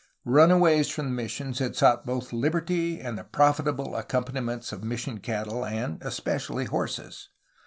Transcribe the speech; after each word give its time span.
Runaways 0.25 0.89
from 0.89 1.05
the 1.05 1.11
missions 1.11 1.59
had 1.59 1.75
sought 1.75 2.07
both 2.07 2.33
liberty 2.33 2.99
and 2.99 3.19
the 3.19 3.23
profitable 3.23 3.95
accompaniments 3.95 4.71
of 4.71 4.83
mission 4.83 5.19
cattle 5.19 5.63
and, 5.63 6.01
especially, 6.01 6.65
horses. 6.65 7.29